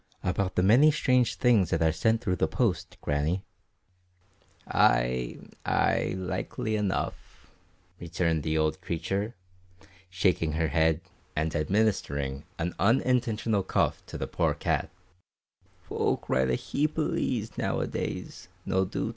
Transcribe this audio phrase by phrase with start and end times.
[0.23, 3.43] "About the many strange things that are sent through the post, Grannie."
[4.67, 7.51] "Ay, ay, likely enough,"
[7.99, 9.35] returned the old creature,
[10.09, 11.01] shaking her head
[11.35, 14.89] and administering an unintentional cuff to the poor cat;
[15.87, 19.09] "folk write a heap o' lees noo a days, nae doot."